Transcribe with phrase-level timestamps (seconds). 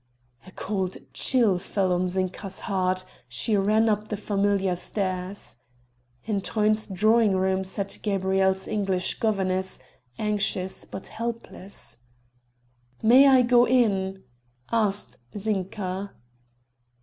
[0.47, 5.57] A cold chill fell on Zinka's heart she ran up the familiar stairs.
[6.25, 9.77] In Truyn's drawing room sat Gabrielle's English governess
[10.17, 11.99] anxious but helpless.
[13.03, 14.23] "May I go in?"
[14.71, 16.09] asked Zinka.